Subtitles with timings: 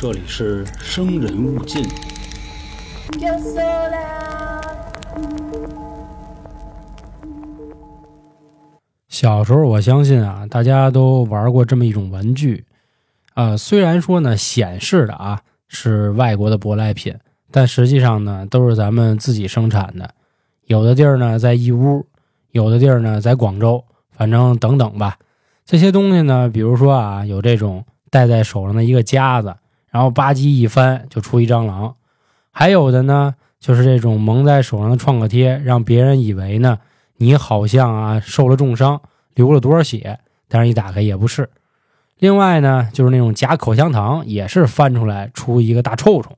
[0.00, 1.84] 这里是生人勿近。
[9.08, 12.64] 小时候，我相信啊，大家都玩过这么一种玩具，
[13.34, 17.12] 呃，虽然说呢显示的啊是外国的舶来品，
[17.50, 20.08] 但实际上呢都是咱们自己生产的。
[20.66, 22.06] 有的地儿呢在义乌，
[22.52, 25.18] 有的地儿呢在广州，反正等等吧。
[25.66, 29.56] 这些东西呢，比如说啊，有这种戴在手上的一个夹子，
[29.90, 31.94] 然后吧唧一翻就出一蟑螂；
[32.50, 36.78] 还有的呢，就是这种蒙在手上的创可贴，让别人以为呢
[37.16, 39.00] 你好像啊受了重伤，
[39.34, 41.48] 流了多少血，但是一打开也不是。
[42.18, 46.36] 另外呢，就是那种夹口香糖，也是翻出来出一个大臭虫。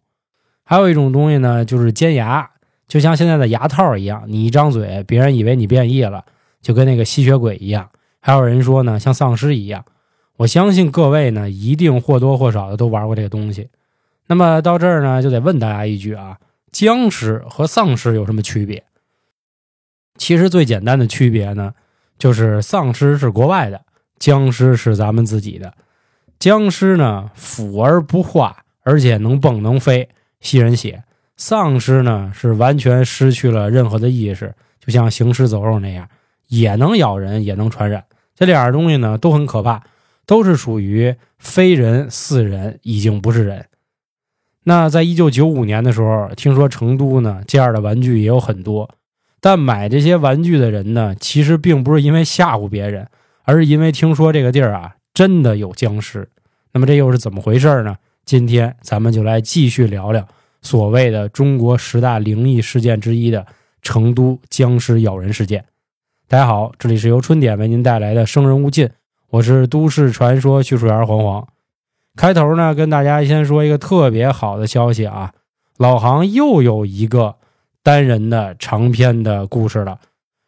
[0.62, 2.50] 还有一种东西呢，就是尖牙，
[2.86, 6.24] 就像现在的牙套一样，你一张嘴，别人以为你变异了，
[6.60, 7.88] 就跟那个吸血鬼一样。
[8.20, 9.84] 还有人说呢，像丧尸一样。
[10.40, 13.68] 我相信各位呢，一定或多或少的都玩过这个东西。
[14.26, 16.38] 那么到这儿呢，就得问大家一句啊：
[16.72, 18.82] 僵尸和丧尸有什么区别？
[20.16, 21.74] 其实最简单的区别呢，
[22.18, 23.82] 就是丧尸是国外的，
[24.18, 25.74] 僵尸是咱们自己的。
[26.38, 30.08] 僵尸呢，腐而不化，而且能蹦能飞，
[30.40, 31.02] 吸人血；
[31.36, 36.08] 丧尸呢，是完全失去了任何的意识，就像行尸走肉那样，
[36.48, 38.02] 也能咬人，也能传染。
[38.34, 39.82] 这两样东西呢，都很可怕，
[40.30, 43.66] 都是属于非人似人，已经不是人。
[44.62, 48.88] 那在一九九五年的时候，听说成都呢这样的玩具也有很多，
[49.40, 53.08] 但买这些玩具的人呢，其实并不是因为吓唬别人，
[53.42, 56.28] 而是因为听说这个地儿啊真的有僵尸。
[56.72, 57.96] 那么这又是怎么回事呢？
[58.24, 60.28] 今天咱们就来继续聊聊
[60.62, 63.44] 所谓的中国十大灵异事件之一的
[63.82, 65.64] 成都僵尸咬人事件。
[66.28, 68.86] 大家好，这里是由春点为您带来的《生人勿近》，
[69.30, 71.46] 我是都市传说叙述员黄黄。
[72.16, 75.32] 开头呢，跟大家先说一个特别好的消息啊，
[75.78, 77.36] 老杭又有一个
[77.84, 80.00] 单人的长篇的故事了。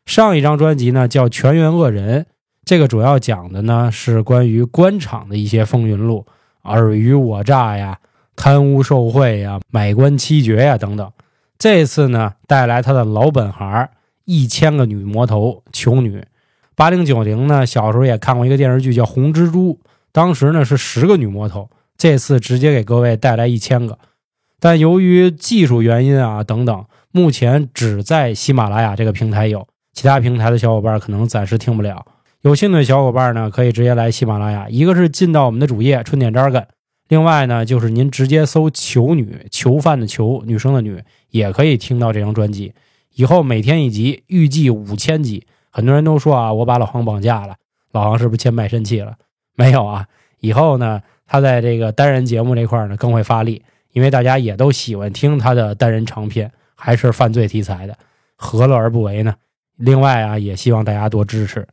[0.04, 2.22] 上一张专辑呢叫《全员恶人》，
[2.64, 6.26] 这个主要讲的呢是关于官场的一些风云录，
[6.62, 8.00] 尔虞我诈呀、
[8.34, 11.08] 贪污受贿呀、买官欺爵呀等等。
[11.56, 13.88] 这次呢，带来他的老本行
[14.24, 16.24] 一千个女魔头求女。
[16.74, 19.74] 八零九零呢，小时候也看过一个电视剧叫《红蜘蛛》。
[20.10, 23.98] 当时呢是十个女魔头，这次直接给各位带来一千个，
[24.60, 32.04] 但由于技术原因啊等等，目前只在喜马拉雅这个平台有，其他平台的小伙伴可能暂时听不了。
[32.42, 36.66] 有兴趣的小伙伴呢，可以直接来喜马拉雅，一个是进到我们的主页春点 jargon，
[37.08, 42.74] 另外呢就是您直接搜“囚女”，囚犯的囚，女生的女，也可以听到这张专辑。
[43.14, 45.46] 以后每天一集，预计五千集。
[45.72, 47.56] 很多人都说啊，我把老黄绑架了，
[47.92, 49.16] 老黄是不是欠卖身契了？
[49.56, 50.06] 没有啊，
[50.40, 53.62] 以后呢，他在这个单人节目这块呢更会发力，
[53.92, 57.96] 因为大家也都喜欢听他的单人长篇，还是犯罪题材的，
[58.36, 59.34] 何乐而不为呢？
[59.78, 61.66] 另外啊，也希望大家多支持。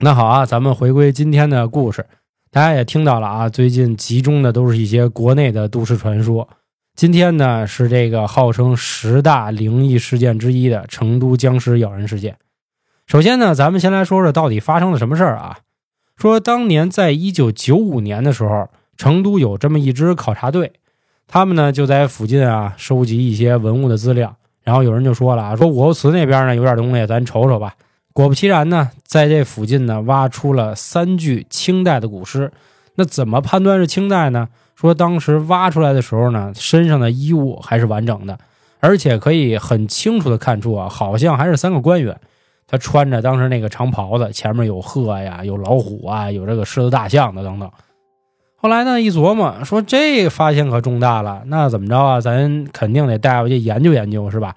[0.00, 2.04] 那好啊，咱们回归今天的故事，
[2.50, 6.46] 大家也听到了啊，最近集中的都是一些国内的都市传说。
[6.94, 12.36] 今天呢是这个号称十大灵异事件之一的成都僵尸咬人事件。
[13.06, 15.58] 首先呢，咱们先来说说到底发生了什么事儿啊？
[16.16, 20.72] 说当年在一九九五年的时候，成都有这么一支考察队，
[21.26, 24.36] 他们呢就在附近啊收集一些文物的资料。
[24.62, 27.74] 然后有人就说了啊，说武侯祠那边呢有点东西，咱瞅瞅吧。
[28.14, 32.50] 果不其然呢，在这附近呢挖出了三具清代的古尸。
[32.94, 34.48] 那怎么判断是清代呢？
[34.76, 38.38] 说当时挖出来的时候呢，身上的衣物还是完整的，
[38.80, 42.18] 而且可以很清楚的看出啊，好像还是三个官员。
[42.66, 47.70] 他穿着当时那个长袍子，前面有鹤呀，有老虎啊，有这个狮子、大象的等等。
[48.56, 52.20] 后来呢，一琢磨说这发现可重大了，那怎么着啊？
[52.20, 54.54] 咱肯定得带回去研究研究，是吧？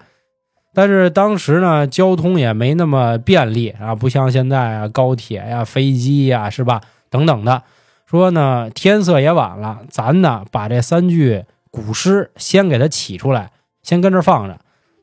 [0.72, 6.80] 但是当时呢，交通也没那么便利啊，不像现在啊，高铁呀、飞机呀，是吧？
[7.10, 7.62] 等等的。
[8.06, 13.50] 说呢，天色也晚了，咱呢把这三具古尸先给它起出来，
[13.82, 14.58] 先跟这放着。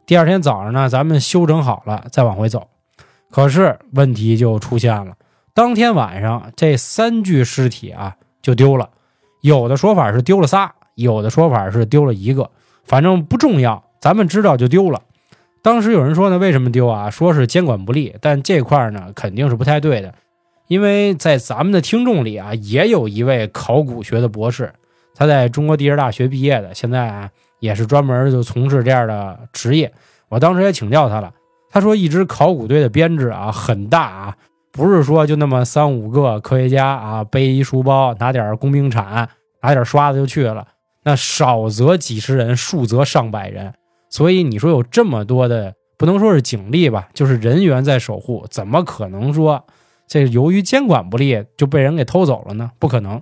[0.08, 2.68] 第二天早上呢，咱们修整好了再往回走。
[3.36, 5.18] 可是问题就出现了，
[5.54, 8.92] 当天晚上这三具尸体啊就丢了，
[9.42, 12.50] 有的说法是丢了仨，有的说法是丢了一个，
[12.86, 15.02] 反正不重要，咱们知道就丢了。
[15.62, 17.10] 当时有人说呢，为什么丢啊？
[17.10, 20.16] 说是监管不力，但这块呢肯定是不太对的，
[20.70, 24.72] 因为在咱们的听众里啊，也有一位考古学的博士，
[25.14, 27.30] 他在中国地质大学毕业的，现在啊
[27.60, 29.92] 也是专门就从事这样的职业。
[30.30, 31.34] 我当时也请教他了。
[31.75, 34.38] 他说：“一支考古队的编制啊很大啊，
[34.72, 39.27] 不是说就那么三五个科学家啊背一书包，拿点工兵铲，
[39.62, 40.66] 拿点刷子就去了。
[41.04, 43.74] 那少则几十人，数则上百人。
[44.10, 49.66] 所以你说有这么多的，不能说是警力吧，就是人员在守护，怎么可能说
[50.07, 52.72] 这由于监管不力就被人给偷走了呢？
[52.80, 53.22] 不可能。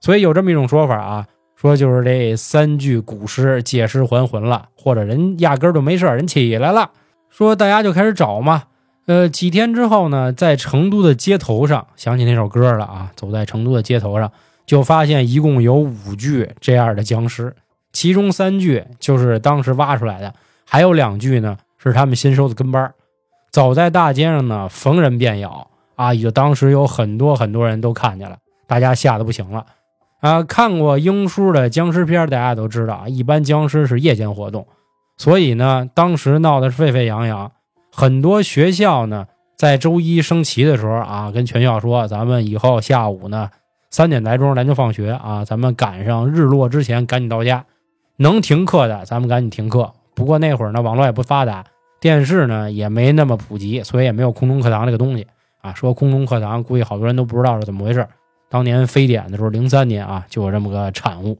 [0.00, 6.92] 所以有这么一种说法啊，说就是这三具古尸借尸还魂了，或者人压根儿就没事儿人起来了。
[7.30, 8.64] 说大家就开始找嘛。
[9.06, 14.30] 呃，几天之后呢，在成都的街头上想起那首歌了啊，走在成都的街头上，
[14.66, 17.56] 就发现一共有五具这样的僵尸，
[17.90, 20.34] 其中三具就是当时挖出来的，
[20.66, 22.92] 还有两具呢是他们新收的跟班
[23.50, 28.36] 走在大街上呢，逢人便咬啊，也就当时有很多很多人都看见了，
[28.66, 29.64] 大家吓得不行了。
[30.20, 34.66] 啊，看过英叔的僵尸片，大家都知道啊，一般僵尸是夜间活动，
[35.18, 37.52] 所以呢，当时闹得是沸沸扬扬。
[37.92, 39.26] 很多学校呢，
[39.56, 43.50] 在周一升旗的时候啊，跟全校说，咱们以后下午呢
[43.90, 47.64] 三点来钟咱就放学啊，咱们赶上日落之前赶紧到家，
[48.18, 49.92] 能停课的咱们赶紧停课。
[50.14, 51.64] 不过那会儿呢，网络也不发达，
[52.00, 55.26] 电视呢也没那么普及，所以也没有空中课堂这个东西
[55.60, 55.74] 啊。
[55.74, 58.06] 说空中课堂，估计好多人都不知道是怎么回事。
[58.48, 61.36] 当年非典的时候，零三年啊，就有这么个产物。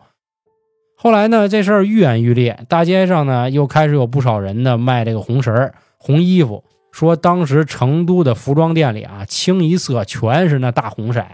[1.00, 11.24] 后来呢，这事儿愈演愈烈，大街上呢又开始有不少人呢卖这个红绳、红衣服，说当时成都的服装店里啊，清一色全是那大红色。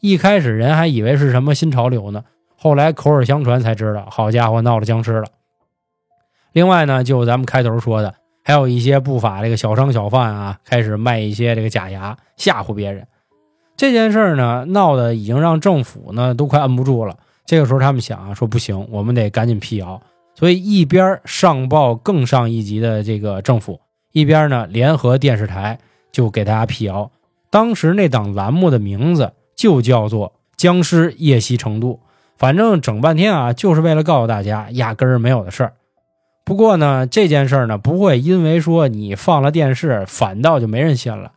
[0.00, 2.22] 一开始人还以为是什么新潮流呢，
[2.54, 5.24] 后来口耳相传才知道，好家伙，闹了僵尸了。
[6.52, 8.14] 另外呢，就咱们开头说的，
[8.44, 13.06] 还有一些不法这个小商小贩啊，开始卖一些这个假牙，吓唬别人。
[13.74, 17.16] 这件事儿呢，闹得已经让政府呢都快摁不住了。
[17.48, 19.98] 这个时候，他们想啊，说不行，我们得赶紧辟谣。
[20.34, 23.80] 所以一边上报更上一级的这个政府，
[24.12, 25.78] 一边呢联合电视台
[26.12, 27.10] 就给大家辟谣。
[27.48, 30.28] 当时那档栏目的名字就叫做
[30.58, 31.94] 《僵尸夜袭成都》，
[32.36, 35.72] 反正整半天啊，就是为了告诉大家压根儿没有的事儿。
[36.44, 41.32] 不过呢，这件事儿呢不会因为说你放了电视，反倒就没人信了。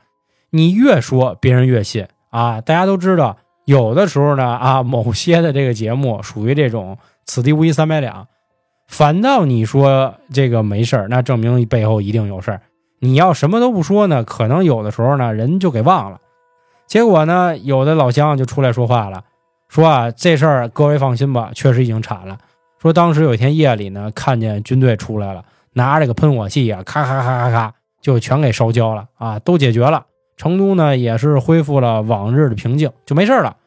[0.49, 2.05] 你越说，别人越信。
[2.31, 8.27] 啊，大家都知道，有的时候呢，啊，某些的这个节目属于这种此地无银三百两，
[8.87, 12.61] 反倒你说这个没事儿，那证明背后一定有事儿。
[12.99, 16.19] 你要什么都不说呢，可能有的时候呢，人就给忘了。
[16.87, 19.23] 结果呢，有的老乡就出来说话了，
[19.69, 22.37] 说啊，这事儿各位放心吧，确实已经铲了。
[22.79, 25.43] 说当时有一天夜里呢，看见军队出来了，
[25.73, 30.05] 拿这个喷火器啊，咔咔咔咔咔，就全给烧焦了啊，都解决了。
[30.41, 33.57] 成都呢也是恢复了往日的平静，就没事了。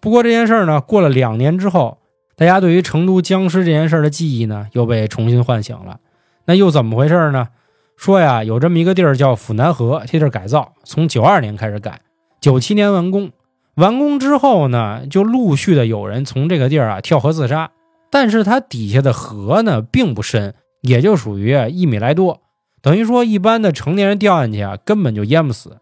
[0.00, 1.96] 不过这件事呢，过了两年之后，
[2.36, 5.98] 大家对于成都僵尸这件事的记忆呢又被重新唤醒了。
[6.44, 7.48] 那又怎么回事呢？
[7.96, 12.02] 说呀，有这么一个地儿叫府南河，这地儿改造，从九二年开始改，
[12.38, 13.30] 九七年完工。
[13.76, 17.70] 完工之后呢，就陆续的有人从这个地儿啊跳河自杀。
[18.10, 20.52] 但是它底下的河呢并不深，
[20.82, 22.42] 也就属于一米来多，
[22.82, 25.78] 等于说一般的成年人掉进去啊根本就淹不死。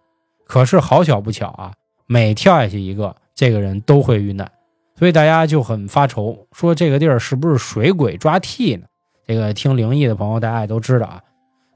[0.49, 1.73] 可是好巧不巧啊，
[2.07, 4.51] 每跳下去一个，这个人都会遇难，
[4.99, 8.87] 所以大家就很发愁，说这个地儿是不是水鬼抓替呢？
[9.27, 11.23] 这个听灵异的朋友大家也都知道啊。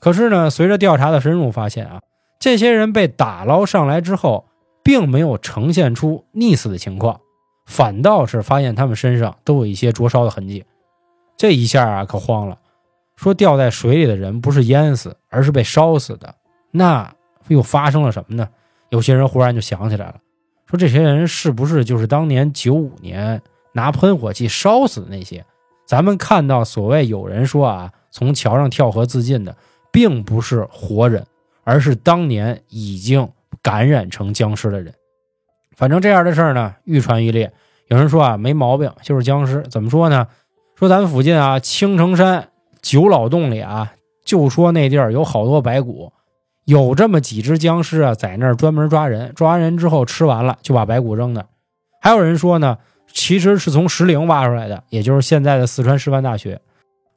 [0.00, 2.00] 可是呢，随着调查的深入，发现啊，
[2.40, 4.46] 这些人被打捞上来之后，
[4.82, 7.20] 并没有呈现出溺死的情况，
[7.66, 10.64] 反倒是发现他们身上都有一些灼烧的痕迹。
[11.36, 12.58] 这一下啊，可慌了，
[13.16, 16.34] 说掉在水里的人不是淹死，而是被烧死的，
[16.70, 17.14] 那
[17.48, 18.48] 又发生了什么呢？
[18.92, 20.16] 有些人忽然就想起来了，
[20.66, 23.40] 说这些人是不是就是当年九五年
[23.72, 25.42] 拿喷火器烧死的那些？
[25.86, 29.56] 咱们看到所谓有人说啊，从桥上跳河自尽的，
[29.90, 31.26] 并不是活人，
[31.64, 33.26] 而是当年已经
[33.62, 34.92] 感染成僵尸的人。
[35.74, 37.50] 反正这样的事儿呢，愈传愈烈。
[37.88, 39.62] 有人说啊，没毛病，就是僵尸。
[39.70, 40.28] 怎么说呢？
[40.76, 42.50] 说咱们附近啊，青城山
[42.82, 46.12] 九老洞里啊，就说那地儿有好多白骨。
[46.72, 51.44] 有这么几只僵尸啊，在那儿专门抓人，抓完人之后吃完了就把白骨扔那。
[52.00, 52.78] 还有人说呢，
[53.12, 56.62] 其实是从石陵挖出来的，也就是现在的四川师范大学。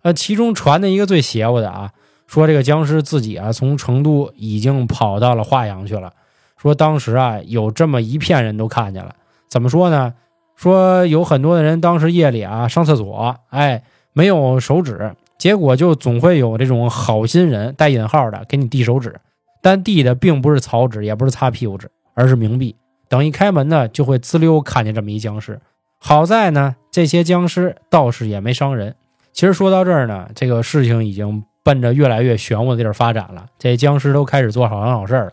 [0.01, 1.91] 呃，其中传的一个最邪乎的啊，
[2.27, 6.11] 说这个僵尸自己啊从成都已经跑到了华阳去了。
[6.57, 9.15] 说当时啊有这么一片人都看见了，
[9.47, 10.13] 怎么说呢？
[10.57, 19.15] 说有很多的人当时夜里啊上厕所，哎，没有手纸，结果就总会有这种好心人带引号的给你递手纸。
[19.65, 22.75] 但递的并不是草纸，也不是擦屁股纸，而是冥币。
[23.09, 25.59] 等一开门呢，就会滋溜看见这么一僵尸。
[25.97, 28.95] 好在呢，这些僵尸倒是也没伤人。
[29.33, 33.47] 其实说到这儿呢，这个事情已经奔着越来越玄乎的地儿发展了。
[33.57, 35.31] 这僵尸都开始做好人好事了。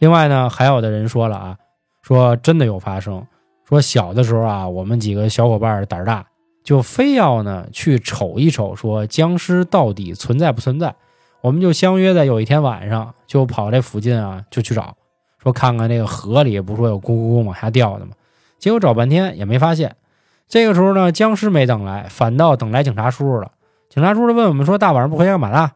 [0.00, 1.56] 另外呢，还有的人说了啊，
[2.02, 3.26] 说真的有发生。
[3.66, 6.26] 说小的时候啊，我们几个小伙伴胆大，
[6.62, 10.94] 就非要呢去瞅一瞅，说僵尸到底存在不存在。
[11.42, 14.96] 我们就相约在有一天晚上，就跑这附近啊，就去找，
[15.42, 18.12] 说看看这个河里不说有咕咕咕往下掉的吗？
[18.60, 19.96] 结果找半天也没发现。
[20.46, 23.50] 这个时候呢，僵尸没等来，反倒等来警察叔叔了。
[23.88, 25.72] 警察叔叔问我们说：“大晚上不回家干嘛呢？”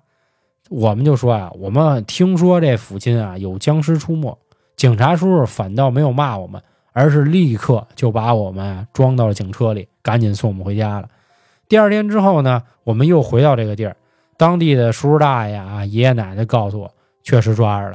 [0.70, 4.38] 我们就说啊，我们听说这附近啊有僵尸出没。
[4.76, 11.08] 警察叔叔反倒没有骂我们，而是立刻就把我们装到了警车里，赶紧送我们回家了。
[11.68, 13.96] 第二天之后呢，我们又回到这个地儿，
[14.37, 17.95] 当地的叔叔大爷啊、爷爷奶奶告诉我，确实抓着了，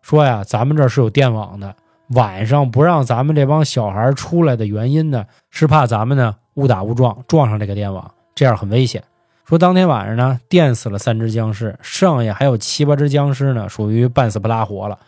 [0.00, 1.74] 说呀，咱们这是有电网的，
[2.10, 9.02] 晚上不让咱们这帮小孩出来的原因呢，是怕咱们呢误打误撞撞上这个电网，这样很危险。
[9.44, 14.98] 说当天晚上呢，电死了三只僵尸，剩下还有七八只僵尸呢，属于半死不拉活了。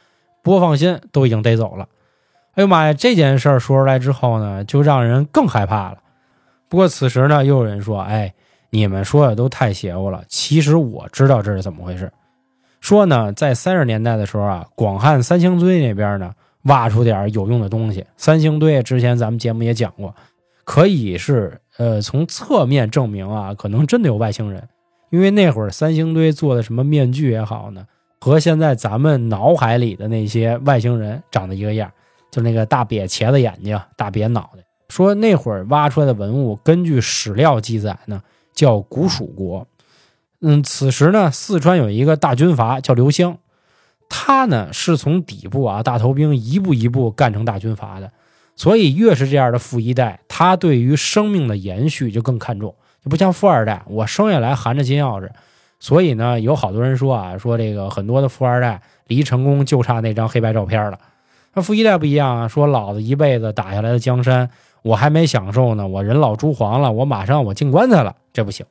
[0.43, 1.89] 不过放心，都已经逮走了。
[2.55, 2.93] 哎呦妈呀！
[2.93, 5.99] 这件事说出来之后呢，就让人更害怕了。
[6.69, 8.35] 不过此时呢，又有人说：“哎，
[8.75, 12.11] 你们说的都太邪乎了。”其实我知道这是怎么回事。
[12.81, 18.05] 说呢，在三十年代的时候啊，广汉三星堆那边呢，挖出点有用的东西。
[18.17, 20.15] 三星堆之前咱们节目也讲过，
[20.65, 24.69] 可以是呃从侧面证明啊，可能真的有外星人。
[25.11, 27.87] 因为那会儿三星堆做的什么面具也好呢。
[28.21, 31.91] 和现在咱们脑海里的那些外星人长得一个样，
[32.31, 34.65] 就那个大瘪茄子眼睛、大瘪脑袋。
[34.89, 38.23] 说那会儿挖出来的文物，根据史料记载呢，
[38.55, 39.67] 叫古蜀国。
[40.41, 43.37] 嗯，此时呢，四川有一个大军阀叫刘湘，
[44.09, 48.11] 他呢是从底部啊大头兵一步一步干成大军阀的。
[48.57, 55.29] 所以越是这样的富一代，他对于生命的延续就更看重，就不像富二代，我生下来含着金钥匙。
[55.81, 60.99] 所以呢，有好多人说啊，说这个很多的富二代离成功就差那张黑白照片了。
[61.55, 64.49] 那富一代不一样啊，说老子一辈子打下来的江山，
[64.83, 68.67] 我还没享受呢，我人老珠黄了，我马上我进棺材了，这不行。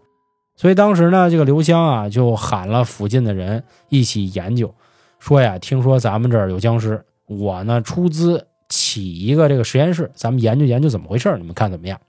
[0.55, 4.71] 所以当时呢，这个刘湘啊，就喊了附近的人一起研究，
[5.17, 11.99] 说呀，听说咱们这儿有僵尸，我呢出资起一个这个实验室，咱们研究研究怎么回事，你们看怎么样？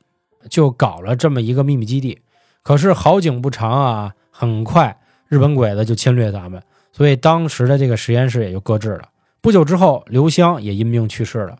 [0.50, 2.18] 就搞了这么一个秘密基地。
[2.62, 4.14] 可是好景不长啊。
[4.36, 9.08] 很快，日本鬼子就侵略咱们，所以当时的这个实验室也就搁置了。
[9.40, 11.56] 不久之后，刘湘也因病去世了。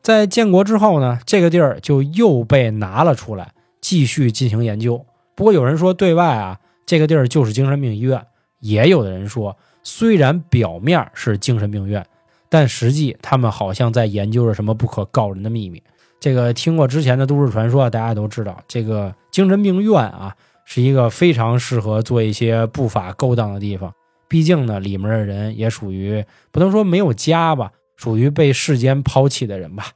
[0.00, 5.04] 在建国之后呢，这个地儿就又被拿了出来，继续进行研究。
[5.34, 8.18] 不过有人说，对外啊，这个地儿就是精神病医院；
[8.60, 12.04] 也有的人说，虽然表面是精神病院，
[12.48, 15.82] 但实际他们好像在研究着什么不可告人的秘密。
[16.20, 20.34] 这个听过之前的都市传说，大家都知道，这个精神病院啊。
[20.66, 23.92] 是一个非常适合做一些不法勾当的地方，
[24.28, 29.88] 毕竟呢，里面的人也属于不能说没有家吧，属于被世间抛弃的人吧。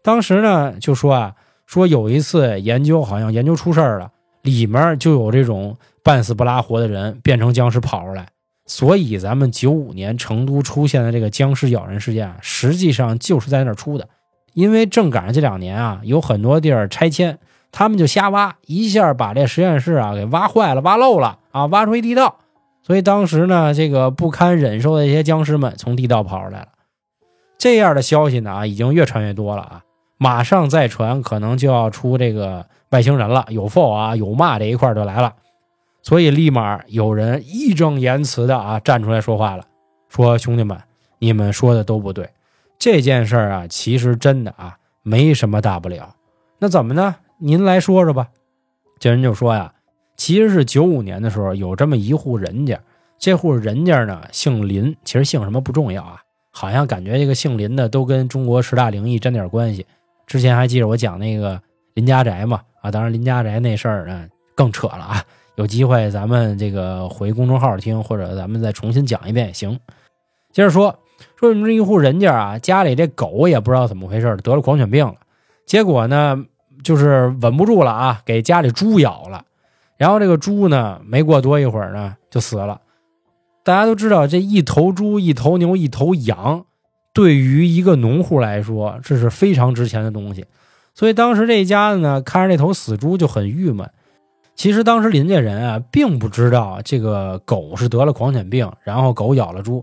[0.00, 1.34] 当时呢，就说啊，
[1.66, 4.12] 说有一次研究，好像研究出事儿了，
[4.42, 8.28] 里面就有这种半死不拉活的人变成僵尸跑出来，
[8.66, 14.08] 所以咱们九五年成都出现的这个僵尸咬人事件，实际上就是在那儿出的，
[14.54, 17.38] 因为正赶上这两年啊，有很多地儿拆迁。
[17.74, 22.36] 他们就瞎挖，一下把这实验室啊给挖坏了、挖漏了啊，挖出一地道。
[22.82, 26.68] 所以当时呢，这个不堪忍受的一些僵尸们从地道跑出来了。
[27.56, 29.84] 这样的消息呢啊，已经越传越多了啊，
[30.22, 35.34] 马上再传，可能就要出这个外星人了，有否啊，有骂这一块就来了。
[36.00, 39.64] 所以立马有人义正言辞的啊站出来说话了，
[40.08, 40.78] 说兄弟们，
[41.18, 42.30] 你们说的都不对，
[42.78, 46.14] 这件事儿啊，其实真的啊没什么大不了。
[46.60, 47.16] 那怎么呢？
[47.38, 48.28] 您来说说吧，
[49.00, 49.72] 这人就说呀，
[50.16, 52.80] 其实是九五年的时候有这么一户人家，
[53.18, 56.20] 这户人家呢姓林，其实姓什么不重要啊，
[56.52, 59.84] 好像感觉这个姓林的都跟中国十大灵异沾点关系。
[60.26, 61.60] 之前还记着我讲那个
[61.94, 65.24] 林家宅嘛，啊，当然林家宅那事儿呢更扯了啊，
[65.56, 69.78] 有机会咱们这个回公众号听，或者咱们再重新讲一遍也行。
[70.52, 70.98] 接着说，
[71.36, 75.16] 说你们这一户人家啊，家里这狗也不知道怎么回事得了狂犬病了，
[75.66, 76.44] 结果呢。
[76.82, 79.44] 就是稳不住了啊，给家里猪咬了，
[79.96, 82.80] 然后这个猪呢，没过多一会儿呢就死了。
[83.62, 86.64] 大家都知道，这一头猪、一头牛、一头羊，
[87.12, 90.46] 对于一个农户来说，这是非常值钱的东西。
[90.94, 93.90] 所以当时这一家子呢，看着那头死猪就很郁闷。
[94.54, 99.82] 其实当时邻家人啊，并不知道这个狗是得了狂犬病，然后狗咬了猪，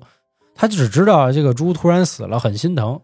[0.54, 3.02] 他只知道这个猪突然死了，很心疼，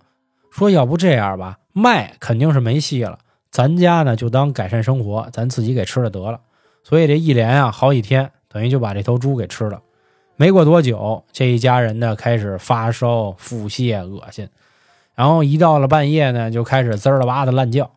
[0.52, 3.18] 说要不这样吧，卖肯定是没戏了。
[3.50, 6.40] 咱家呢就当改善生活，咱自己给吃了得了。
[6.84, 9.82] 所以这一连啊好几天，等于就把这头猪给吃了。
[10.38, 14.50] 没过多久，这一家人呢开始发烧、腹泻、恶心，
[15.14, 17.92] 然后一到了半夜呢，就开始滋儿了哇的乱叫。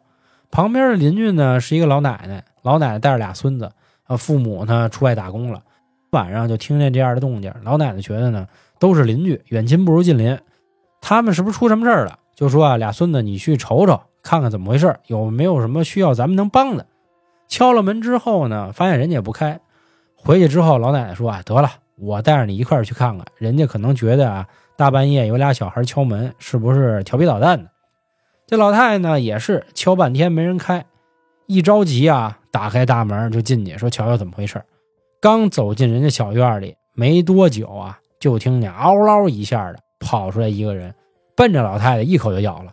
[0.50, 3.72] 旁边的邻居呢是一个老奶奶，老奶奶带着俩孙子，
[4.06, 5.62] 呃，父母呢出外打工了，
[6.10, 7.52] 晚上就听见这样的动静。
[7.64, 8.46] 老奶奶觉得呢，
[8.78, 10.38] 都是邻居，远亲不如近邻，
[11.00, 12.18] 他们是不是出什么事儿了？
[12.34, 16.86] 就说啊，俩孙子，你去瞅瞅，看看怎么回事，有没有什么需要咱们能帮的。
[17.48, 19.60] 敲了门之后呢，发现人家也不开。
[20.14, 23.26] 回去之后，老奶奶说啊，得了，我带着你一块儿去看看。
[23.36, 27.70] 人家可能觉得啊，大半夜有俩小孩敲门，是不是调皮捣蛋的？
[28.46, 30.86] 这老太太呢，也是敲半天没人开，
[31.46, 34.62] 一着急啊，打开大门就进去，说瞧瞧怎么回事。
[35.20, 40.94] 刚走进人家小院里没多久啊，就听见嗷嗷一下的跑出来一个人，
[41.36, 42.72] 奔着老太太一口就咬了。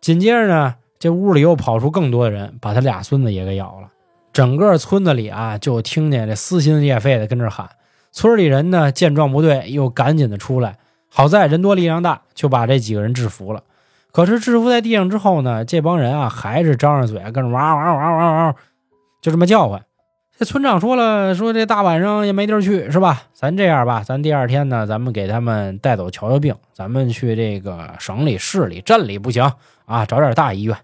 [0.00, 3.88] 紧接着呢，这屋里又跑出更多的人，把他俩孙子也给咬了。
[4.32, 7.70] 整个村子里啊，就听见这撕心裂肺的跟这喊。
[8.16, 10.78] 村里人呢，见状不对，又赶紧的出来。
[11.10, 13.62] 好在人多力量大，就把这几个人制服了。
[14.10, 18.56] 可是制服在地上之后呢，这帮人啊还是张着嘴跟着哇哇哇哇哇，
[19.20, 19.84] 就这么叫唤。
[20.38, 23.24] 这村长说了，说这大晚上也没地儿去，是吧？
[23.34, 29.52] 咱这样吧，咱第二天呢，咱们给他们带走瞧瞧病，咱们去这个省里、市里、镇里不行
[29.84, 30.74] 啊，找点大医院。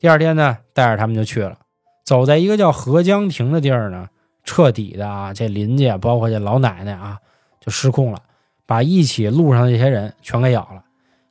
[0.00, 1.56] 第二天呢，带着他们就去了。
[2.04, 4.08] 走在一个叫河江亭的地儿呢，
[4.46, 7.18] 彻底的啊，这邻家包括这老奶奶啊，
[7.60, 8.22] 就失控了，
[8.64, 10.82] 把一起路上的这些人全给咬了。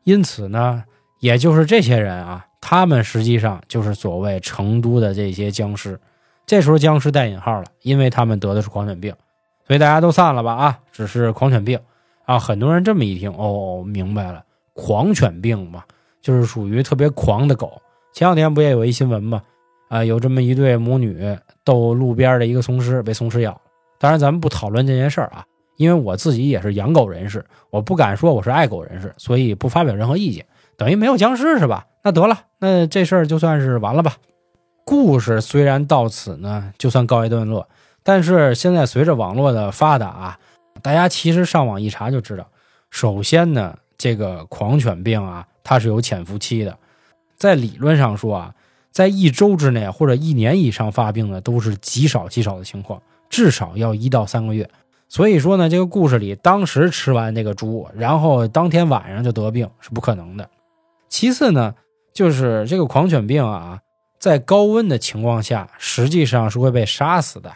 [0.04, 0.84] 因此呢。
[1.22, 6.00] 也就是这些人啊，他们实际上就是所谓成都的这些僵尸。
[6.46, 9.12] 这时候僵尸带引号了，因为他们得的是狂犬病，
[9.66, 11.80] 所以大家都散了吧啊，只是狂犬病
[12.26, 12.38] 啊。
[12.38, 14.44] 很多人这么一听，哦，明白了，
[14.74, 15.84] 狂犬病嘛，
[16.22, 17.82] 就是属于特别狂的狗。
[18.14, 19.42] 前两天不也有一新闻吗？
[19.88, 23.60] 啊，有这么一对母女逗路边的一个松狮，被松狮咬。
[24.00, 25.46] 当然，咱们不讨论这件事儿啊，
[25.76, 30.46] 因为我自己也是养狗人士，我不敢说我是爱狗人士，所以不发表任何意见。
[30.78, 31.88] 等于没有僵尸是吧？
[32.04, 34.16] 那得了，那这事儿就算是完了吧。
[34.84, 37.68] 故事虽然到此呢，就算告一段落，
[38.04, 40.40] 但是现在随着网络的发达啊，
[40.84, 42.48] 大家其实上网一查就知道。
[42.92, 46.78] 首先呢，这个狂犬病啊，它是有潜伏期的，
[47.36, 48.54] 在理论上说啊，
[48.96, 54.70] 在一周之内或者一年以上发病的都是极少极少的情况，至少要一到三个月。
[55.10, 60.50] 所以说呢，这个故事里当时吃完这个猪，然后当天晚上就得病是不可能的。
[61.10, 61.76] 其次呢，
[62.14, 63.82] 就是这个狂犬病啊，
[64.18, 67.52] 在高温的情况下，实际上是会被杀死的，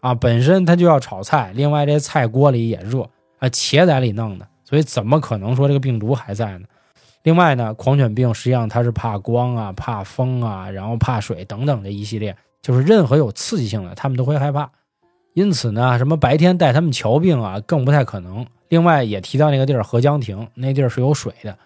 [0.00, 3.02] 啊，本身它就要炒菜，另外这菜锅里也热，
[3.38, 6.66] 啊，且在里弄的，所以怎么可能说这个病毒还在呢？
[7.22, 14.70] 另外呢，狂犬病实际上它是怕光啊、怕风啊，然后怕水等等这一系列，就是任何有刺激性的，他们都会害怕。
[15.34, 18.44] 因此呢，什么白天带他们瞧病啊，更不太可能。
[18.68, 21.56] 另外也提到那个地儿合江亭，那地儿是有水的。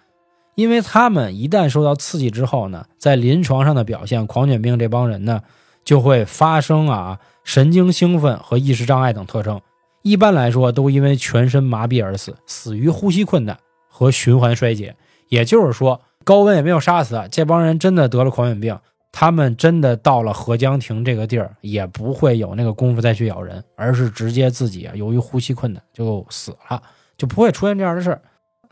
[0.55, 5.41] 因为他们一旦受到刺激之后呢，在临床上的表现，狂犬病这帮人呢
[5.85, 9.61] 就会发生啊神经兴奋和意识障碍等特征。
[10.03, 14.95] 一般来说，都因为全身麻痹而死，死于呼吸困难和循环衰竭。
[15.29, 18.79] 也就是说，高温也没有杀死这帮人，真的得了狂犬病，
[19.13, 26.83] 他们真的到了合江亭这个地儿，也不会有那个功夫再去咬人，而是直接自己啊由于呼吸困难就死了，
[27.17, 28.21] 就不会出现这样的事儿。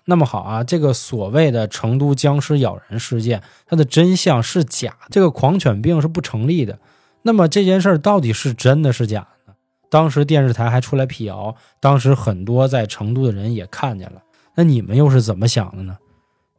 [0.05, 6.79] 那么好啊，这个所谓的成都僵尸咬人事件，它的真相是假，这个狂犬病是不成立的。
[7.23, 9.57] 那么这件事儿到底是真的是假的呢？
[9.89, 14.21] 当时电视台还出来辟谣，当时很多在成都的人也看见了。
[14.57, 15.97] 那你们又是怎么想的呢？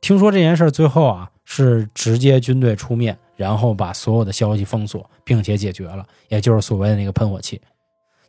[0.03, 7.61] 听说这件事最后啊是直接军队出面，然后把所有的消息封锁，并且解决了，也就是所谓的那个喷火器。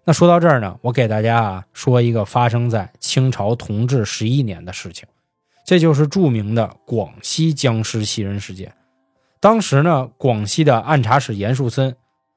[0.04, 5.04] 那说到这儿呢，我给大家啊说一个发生在清朝同治十一年的事情，
[5.66, 8.72] 这就是著名的广西僵尸袭人事件。
[9.40, 11.96] 当时呢，广西的按察使严树森，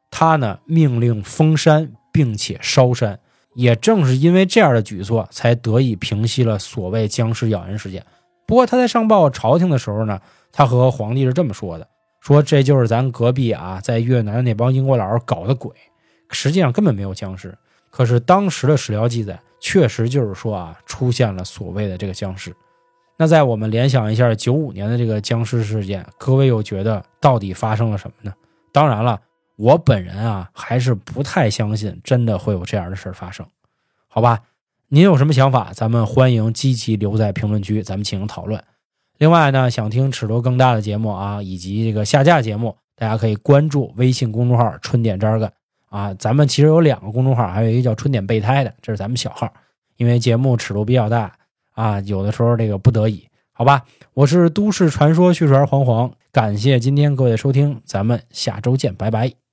[0.09, 3.19] 他呢命令封山并且烧山，
[3.53, 8.03] 也正是因为这样的举措，才得以平息了所谓僵尸咬人事件。
[8.47, 10.19] 不过他在上报朝廷的时候呢，
[10.51, 11.87] 他和皇帝是这么说的：
[12.21, 15.71] 说这就是咱隔壁啊，在越南那帮英国佬搞的鬼。
[16.29, 17.57] 实际上根本没有僵尸，
[17.89, 22.55] 可是当时的史料记载确实就是说啊，出现了所谓的这个僵尸。
[23.17, 28.33] 那在我们联想一下九五年的这个僵尸事件，各位又觉得到底发生了什么呢？
[28.71, 29.19] 当然了，
[29.55, 33.45] 我本人啊还是不太相信真的会有这样的事发生，
[34.07, 34.39] 好吧？
[34.89, 35.71] 您有什么想法？
[35.73, 38.63] 咱们欢迎积极留在评论区，咱们进行讨论。
[39.17, 45.51] 另外呢，想听尺度更大的节目啊，以及这个下架节目，大家可以关注微信公众号“春点渣干”。
[45.91, 49.51] 啊，咱们其实有两个公众号，还有一个叫“春点备胎”的，这是咱们小号。
[49.97, 51.33] 因为节目尺度比较大
[51.73, 53.83] 啊，有的时候这个不得已，好吧。
[54.13, 59.46] 我是都市传说叙述员黄黄，感谢今天各位的收听，咱们下周见，拜拜。